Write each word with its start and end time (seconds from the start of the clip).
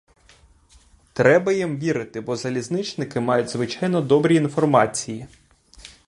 Треба 1.13 1.51
їм 1.51 1.79
вірити, 1.79 2.21
бо 2.21 2.35
залізничники 2.35 3.19
мають 3.19 3.49
звичайно 3.49 4.01
добрі 4.01 4.35
інформації. 4.35 5.25